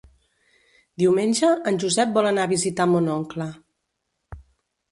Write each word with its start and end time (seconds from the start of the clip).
Diumenge 1.01 1.51
en 1.73 1.77
Josep 1.85 2.17
vol 2.17 2.31
anar 2.31 2.47
a 2.49 2.53
visitar 2.55 2.89
mon 2.95 3.13
oncle. 3.19 3.51